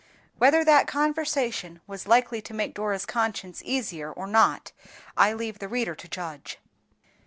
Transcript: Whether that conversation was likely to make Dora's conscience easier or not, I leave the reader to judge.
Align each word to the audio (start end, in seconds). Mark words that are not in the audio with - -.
Whether 0.39 0.65
that 0.65 0.87
conversation 0.87 1.79
was 1.85 2.07
likely 2.07 2.41
to 2.41 2.55
make 2.55 2.73
Dora's 2.73 3.05
conscience 3.05 3.61
easier 3.63 4.11
or 4.11 4.25
not, 4.25 4.71
I 5.15 5.33
leave 5.33 5.59
the 5.59 5.69
reader 5.69 5.93
to 5.93 6.07
judge. 6.07 6.57